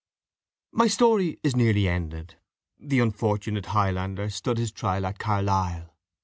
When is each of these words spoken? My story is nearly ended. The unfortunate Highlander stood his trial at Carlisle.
My 0.71 0.87
story 0.87 1.39
is 1.43 1.55
nearly 1.55 1.87
ended. 1.87 2.33
The 2.79 2.97
unfortunate 3.01 3.67
Highlander 3.67 4.31
stood 4.31 4.57
his 4.57 4.71
trial 4.71 5.05
at 5.05 5.19
Carlisle. 5.19 5.95